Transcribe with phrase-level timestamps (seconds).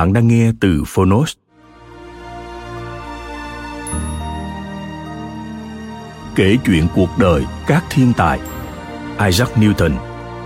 [0.00, 1.32] Bạn đang nghe từ Phonos.
[6.34, 8.40] Kể chuyện cuộc đời các thiên tài
[9.26, 9.90] Isaac Newton,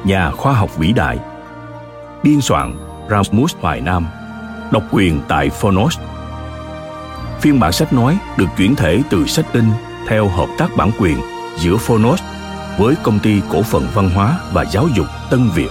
[0.05, 1.19] nhà khoa học vĩ đại
[2.23, 2.77] Biên soạn
[3.11, 4.07] Rasmus Hoài Nam
[4.73, 5.99] Độc quyền tại Phonos
[7.41, 9.65] Phiên bản sách nói được chuyển thể từ sách in
[10.09, 11.17] theo hợp tác bản quyền
[11.59, 12.23] giữa Phonos
[12.79, 15.71] với công ty cổ phần văn hóa và giáo dục Tân Việt.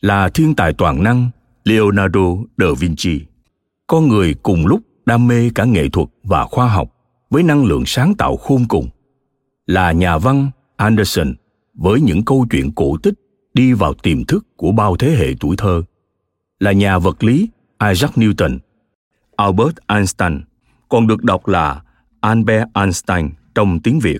[0.00, 1.30] là thiên tài toàn năng
[1.64, 3.20] Leonardo da Vinci.
[3.86, 6.88] Con người cùng lúc đam mê cả nghệ thuật và khoa học
[7.30, 8.88] với năng lượng sáng tạo khôn cùng.
[9.66, 11.34] Là nhà văn Anderson
[11.74, 13.14] với những câu chuyện cổ tích
[13.54, 15.82] đi vào tiềm thức của bao thế hệ tuổi thơ.
[16.58, 17.48] Là nhà vật lý
[17.88, 18.58] Isaac Newton.
[19.36, 20.40] Albert Einstein
[20.88, 21.82] còn được đọc là
[22.20, 24.18] Albert Einstein trong tiếng Việt.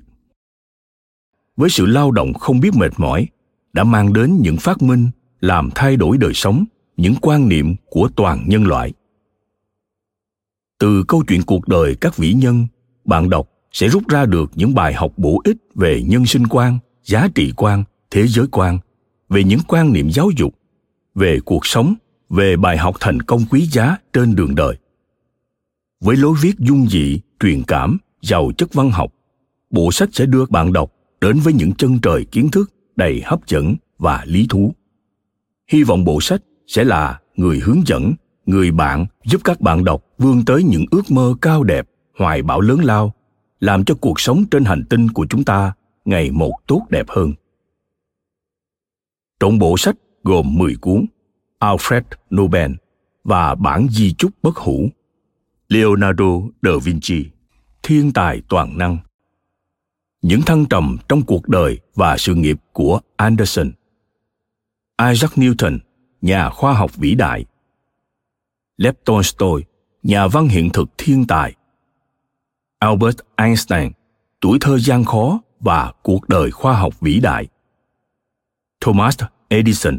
[1.56, 3.28] Với sự lao động không biết mệt mỏi,
[3.72, 5.10] đã mang đến những phát minh
[5.40, 6.64] làm thay đổi đời sống,
[6.96, 8.92] những quan niệm của toàn nhân loại.
[10.78, 12.66] Từ câu chuyện cuộc đời các vĩ nhân,
[13.04, 16.78] bạn đọc sẽ rút ra được những bài học bổ ích về nhân sinh quan,
[17.02, 18.78] giá trị quan, thế giới quan,
[19.28, 20.54] về những quan niệm giáo dục,
[21.14, 21.94] về cuộc sống,
[22.28, 24.76] về bài học thành công quý giá trên đường đời.
[26.00, 29.12] Với lối viết dung dị, truyền cảm, giàu chất văn học,
[29.70, 33.46] bộ sách sẽ đưa bạn đọc đến với những chân trời kiến thức đầy hấp
[33.46, 34.74] dẫn và lý thú
[35.68, 38.14] hy vọng bộ sách sẽ là người hướng dẫn,
[38.46, 41.88] người bạn giúp các bạn đọc vươn tới những ước mơ cao đẹp,
[42.18, 43.14] hoài bão lớn lao,
[43.60, 45.72] làm cho cuộc sống trên hành tinh của chúng ta
[46.04, 47.32] ngày một tốt đẹp hơn.
[49.40, 51.06] Trong bộ sách gồm 10 cuốn
[51.60, 52.02] Alfred
[52.34, 52.72] Nobel
[53.24, 54.88] và bản di chúc bất hủ,
[55.68, 57.24] Leonardo da Vinci,
[57.82, 58.98] thiên tài toàn năng.
[60.22, 63.72] Những thăng trầm trong cuộc đời và sự nghiệp của Anderson
[65.00, 65.78] Isaac Newton,
[66.20, 67.44] nhà khoa học vĩ đại.
[68.76, 69.64] Lev Tolstoy,
[70.02, 71.54] nhà văn hiện thực thiên tài.
[72.78, 73.92] Albert Einstein,
[74.40, 77.48] tuổi thơ gian khó và cuộc đời khoa học vĩ đại.
[78.80, 79.98] Thomas Edison,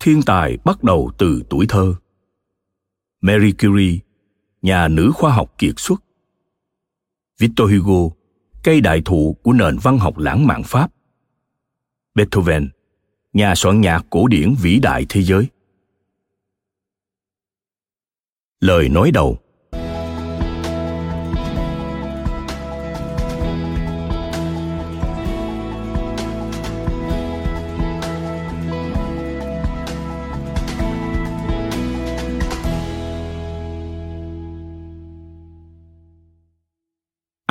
[0.00, 1.94] thiên tài bắt đầu từ tuổi thơ.
[3.20, 3.98] Marie Curie,
[4.62, 6.02] nhà nữ khoa học kiệt xuất.
[7.38, 8.14] Victor Hugo,
[8.62, 10.92] cây đại thụ của nền văn học lãng mạn Pháp.
[12.14, 12.70] Beethoven,
[13.36, 15.46] nhà soạn nhạc cổ điển vĩ đại thế giới.
[18.60, 19.38] Lời nói đầu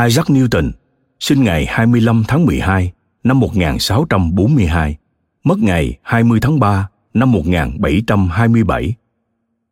[0.06, 0.72] Isaac Newton
[1.20, 2.92] sinh ngày 25 tháng 12
[3.24, 4.98] năm 1642
[5.46, 8.96] mất ngày 20 tháng 3 năm 1727.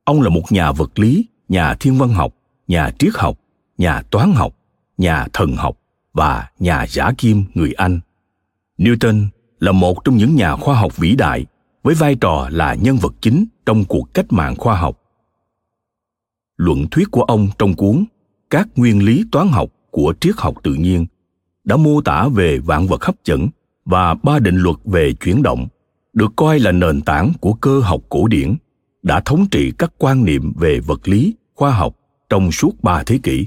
[0.04, 2.34] Ông là một nhà vật lý, nhà thiên văn học,
[2.68, 3.40] nhà triết học,
[3.78, 4.56] nhà toán học,
[4.98, 5.78] nhà thần học
[6.14, 8.00] và nhà giả kim người Anh.
[8.78, 9.28] Newton
[9.60, 11.46] là một trong những nhà khoa học vĩ đại
[11.84, 15.02] với vai trò là nhân vật chính trong cuộc cách mạng khoa học.
[16.58, 18.06] Luận thuyết của ông trong cuốn
[18.50, 21.06] Các nguyên lý toán học của triết học tự nhiên
[21.64, 23.48] đã mô tả về vạn vật hấp dẫn
[23.86, 25.68] và ba định luật về chuyển động,
[26.14, 28.56] được coi là nền tảng của cơ học cổ điển,
[29.04, 31.96] đã thống trị các quan niệm về vật lý, khoa học
[32.30, 33.46] trong suốt ba thế kỷ.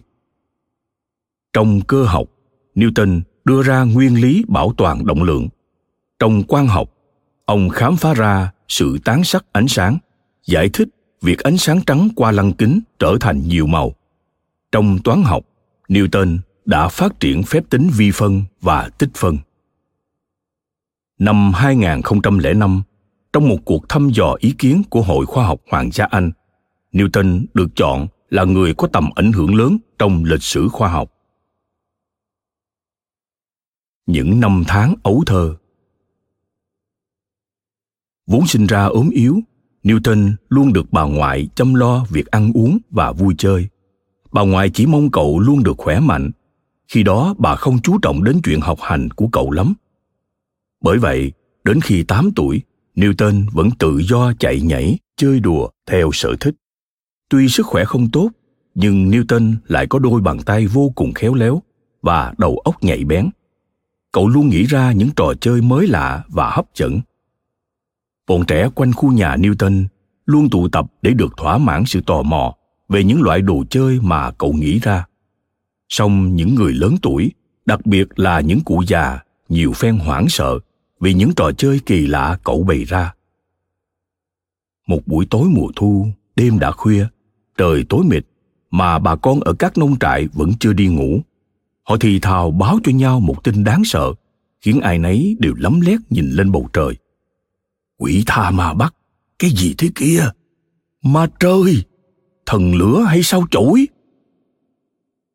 [1.52, 2.26] Trong cơ học,
[2.74, 5.48] Newton đưa ra nguyên lý bảo toàn động lượng.
[6.18, 6.90] Trong quang học,
[7.44, 9.98] ông khám phá ra sự tán sắc ánh sáng,
[10.46, 10.88] giải thích
[11.22, 13.92] việc ánh sáng trắng qua lăng kính trở thành nhiều màu.
[14.72, 15.44] Trong toán học,
[15.88, 19.36] Newton đã phát triển phép tính vi phân và tích phân.
[21.18, 22.82] Năm 2005,
[23.32, 26.30] trong một cuộc thăm dò ý kiến của Hội Khoa học Hoàng gia Anh,
[26.92, 31.12] Newton được chọn là người có tầm ảnh hưởng lớn trong lịch sử khoa học.
[34.06, 35.56] Những năm tháng ấu thơ
[38.26, 39.40] Vốn sinh ra ốm yếu,
[39.84, 43.68] Newton luôn được bà ngoại chăm lo việc ăn uống và vui chơi.
[44.32, 46.30] Bà ngoại chỉ mong cậu luôn được khỏe mạnh.
[46.88, 49.74] Khi đó bà không chú trọng đến chuyện học hành của cậu lắm.
[50.86, 51.32] Bởi vậy,
[51.64, 52.62] đến khi 8 tuổi,
[52.96, 56.54] Newton vẫn tự do chạy nhảy, chơi đùa theo sở thích.
[57.28, 58.30] Tuy sức khỏe không tốt,
[58.74, 61.62] nhưng Newton lại có đôi bàn tay vô cùng khéo léo
[62.02, 63.30] và đầu óc nhạy bén.
[64.12, 67.00] Cậu luôn nghĩ ra những trò chơi mới lạ và hấp dẫn.
[68.26, 69.84] Bọn trẻ quanh khu nhà Newton
[70.26, 72.54] luôn tụ tập để được thỏa mãn sự tò mò
[72.88, 75.06] về những loại đồ chơi mà cậu nghĩ ra.
[75.88, 77.32] Song những người lớn tuổi,
[77.64, 79.18] đặc biệt là những cụ già,
[79.48, 80.58] nhiều phen hoảng sợ
[81.00, 83.14] vì những trò chơi kỳ lạ cậu bày ra.
[84.86, 86.06] Một buổi tối mùa thu,
[86.36, 87.06] đêm đã khuya,
[87.56, 88.26] trời tối mịt,
[88.70, 91.20] mà bà con ở các nông trại vẫn chưa đi ngủ.
[91.82, 94.12] Họ thì thào báo cho nhau một tin đáng sợ,
[94.60, 96.96] khiến ai nấy đều lấm lét nhìn lên bầu trời.
[97.98, 98.94] Quỷ tha ma bắt,
[99.38, 100.30] cái gì thế kia?
[101.02, 101.84] Ma trời,
[102.46, 103.88] thần lửa hay sao chổi?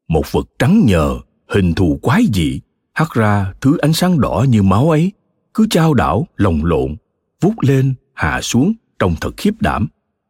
[0.07, 2.59] Một vật trắng nhờ, hình thù quái dị,
[2.93, 5.11] hắt ra thứ ánh sáng đỏ như máu ấy,
[5.53, 6.95] cứ trao đảo lồng lộn,
[7.41, 9.87] vút lên, hạ xuống trông thật khiếp đảm,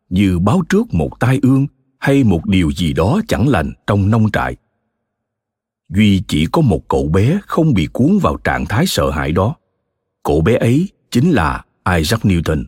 [0.10, 1.68] như báo trước một tai ương
[2.00, 4.56] hay một điều gì đó chẳng lành trong nông trại.
[5.90, 9.56] Duy chỉ có một cậu bé không bị cuốn vào trạng thái sợ hãi đó.
[10.24, 11.66] Cậu bé ấy chính là
[11.96, 12.64] Isaac Newton.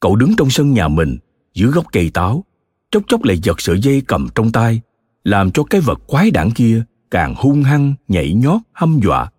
[0.00, 1.18] Cậu đứng trong sân nhà mình,
[1.54, 2.44] dưới gốc cây táo,
[2.90, 4.80] chốc chốc lại giật sợi dây cầm trong tay,
[5.24, 9.30] làm cho cái vật quái đản kia càng hung hăng, nhảy nhót, hâm dọa.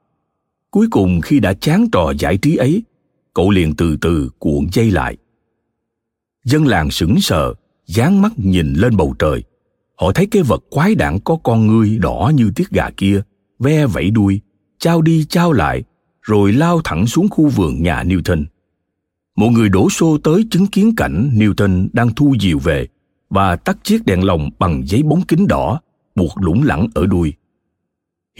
[0.71, 2.83] Cuối cùng khi đã chán trò giải trí ấy,
[3.33, 5.17] cậu liền từ từ cuộn dây lại.
[6.43, 7.53] Dân làng sững sờ,
[7.85, 9.43] dán mắt nhìn lên bầu trời.
[9.95, 13.21] Họ thấy cái vật quái đản có con ngươi đỏ như tiết gà kia,
[13.59, 14.41] ve vẫy đuôi,
[14.79, 15.83] trao đi trao lại,
[16.21, 18.45] rồi lao thẳng xuống khu vườn nhà Newton.
[19.35, 22.87] Một người đổ xô tới chứng kiến cảnh Newton đang thu diều về
[23.29, 25.81] và tắt chiếc đèn lồng bằng giấy bóng kính đỏ
[26.15, 27.33] buộc lủng lẳng ở đuôi.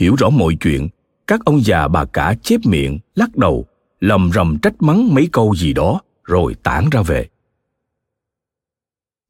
[0.00, 0.88] Hiểu rõ mọi chuyện,
[1.26, 3.66] các ông già bà cả chép miệng, lắc đầu,
[4.00, 7.28] lầm rầm trách mắng mấy câu gì đó rồi tản ra về.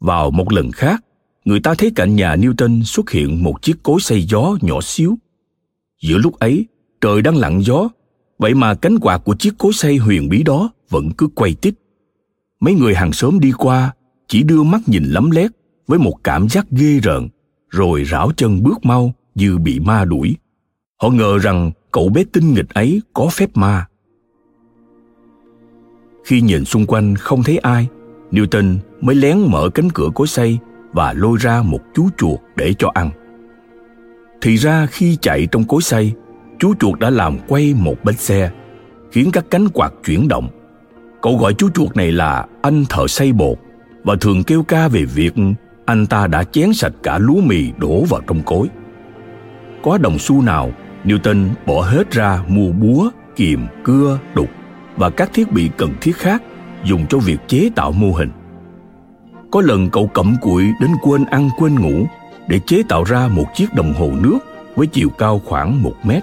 [0.00, 1.04] Vào một lần khác,
[1.44, 5.18] người ta thấy cạnh nhà Newton xuất hiện một chiếc cối xay gió nhỏ xíu.
[6.02, 6.66] Giữa lúc ấy,
[7.00, 7.88] trời đang lặng gió
[8.42, 11.74] Vậy mà cánh quạt của chiếc cối xay huyền bí đó vẫn cứ quay tít.
[12.60, 13.94] Mấy người hàng xóm đi qua
[14.28, 15.50] chỉ đưa mắt nhìn lấm lét
[15.86, 17.28] với một cảm giác ghê rợn,
[17.70, 20.36] rồi rảo chân bước mau như bị ma đuổi.
[21.02, 23.86] Họ ngờ rằng cậu bé tinh nghịch ấy có phép ma.
[26.24, 27.88] Khi nhìn xung quanh không thấy ai,
[28.30, 30.58] Newton mới lén mở cánh cửa cối xay
[30.92, 33.10] và lôi ra một chú chuột để cho ăn.
[34.40, 36.12] Thì ra khi chạy trong cối xay,
[36.58, 38.50] chú chuột đã làm quay một bánh xe,
[39.12, 40.48] khiến các cánh quạt chuyển động.
[41.22, 43.58] Cậu gọi chú chuột này là anh thợ xây bột
[44.04, 45.34] và thường kêu ca về việc
[45.86, 48.68] anh ta đã chén sạch cả lúa mì đổ vào trong cối.
[49.82, 50.72] Có đồng xu nào,
[51.04, 54.48] Newton bỏ hết ra mua búa, kiềm, cưa, đục
[54.96, 56.42] và các thiết bị cần thiết khác
[56.84, 58.30] dùng cho việc chế tạo mô hình.
[59.50, 62.06] Có lần cậu cặm cụi đến quên ăn quên ngủ
[62.48, 64.38] để chế tạo ra một chiếc đồng hồ nước
[64.76, 66.22] với chiều cao khoảng một mét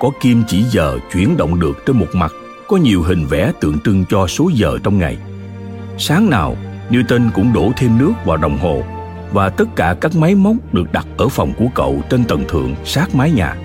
[0.00, 2.32] có kim chỉ giờ chuyển động được trên một mặt
[2.68, 5.16] có nhiều hình vẽ tượng trưng cho số giờ trong ngày.
[5.98, 6.56] Sáng nào,
[6.90, 8.82] Newton cũng đổ thêm nước vào đồng hồ
[9.32, 12.74] và tất cả các máy móc được đặt ở phòng của cậu trên tầng thượng
[12.84, 13.56] sát mái nhà.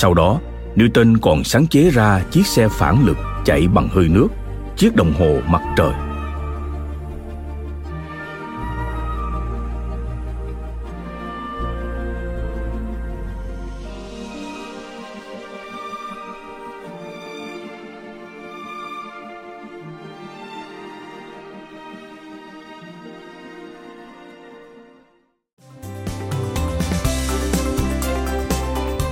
[0.00, 0.40] Sau đó,
[0.76, 4.28] Newton còn sáng chế ra chiếc xe phản lực chạy bằng hơi nước,
[4.76, 5.92] chiếc đồng hồ mặt trời.